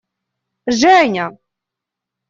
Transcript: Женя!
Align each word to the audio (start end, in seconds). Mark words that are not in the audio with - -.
Женя! 0.79 1.27